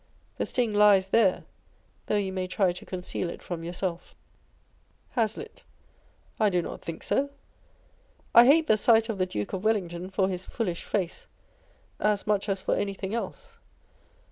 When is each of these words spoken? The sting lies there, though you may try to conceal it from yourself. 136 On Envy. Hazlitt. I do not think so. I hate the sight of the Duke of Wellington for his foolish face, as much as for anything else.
The 0.39 0.47
sting 0.47 0.73
lies 0.73 1.09
there, 1.09 1.43
though 2.07 2.17
you 2.17 2.33
may 2.33 2.47
try 2.47 2.71
to 2.73 2.85
conceal 2.87 3.29
it 3.29 3.43
from 3.43 3.63
yourself. 3.63 4.15
136 5.13 5.15
On 5.19 5.41
Envy. 5.43 5.51
Hazlitt. 5.51 5.63
I 6.39 6.49
do 6.49 6.61
not 6.67 6.81
think 6.81 7.03
so. 7.03 7.29
I 8.33 8.47
hate 8.47 8.65
the 8.65 8.77
sight 8.77 9.09
of 9.09 9.19
the 9.19 9.27
Duke 9.27 9.53
of 9.53 9.63
Wellington 9.63 10.09
for 10.09 10.27
his 10.27 10.43
foolish 10.43 10.83
face, 10.85 11.27
as 11.99 12.25
much 12.25 12.49
as 12.49 12.61
for 12.61 12.73
anything 12.75 13.13
else. 13.13 13.49